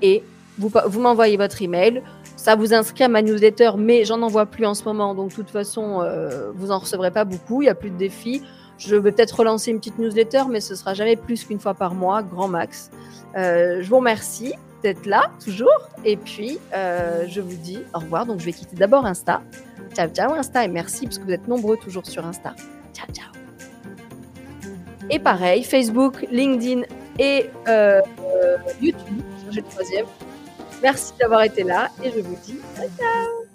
[0.03, 0.23] et
[0.59, 2.03] vous, vous m'envoyez votre email.
[2.35, 5.35] Ça vous inscrit à ma newsletter, mais j'en envoie plus en ce moment, donc de
[5.35, 7.63] toute façon, euh, vous en recevrez pas beaucoup.
[7.63, 8.43] Il n'y a plus de défis.
[8.77, 11.95] Je vais peut-être relancer une petite newsletter, mais ce sera jamais plus qu'une fois par
[11.95, 12.91] mois, grand max.
[13.35, 15.89] Euh, je vous remercie d'être là, toujours.
[16.05, 18.25] Et puis, euh, je vous dis au revoir.
[18.25, 19.41] Donc, je vais quitter d'abord Insta.
[19.93, 20.65] Ciao, ciao, Insta.
[20.65, 22.53] Et merci parce que vous êtes nombreux toujours sur Insta.
[22.93, 23.31] Ciao, ciao.
[25.09, 26.81] Et pareil, Facebook, LinkedIn
[27.17, 29.21] et euh, euh, YouTube.
[29.51, 30.05] J'ai le troisième.
[30.83, 33.46] Merci d'avoir été là et je vous dis ciao, ciao.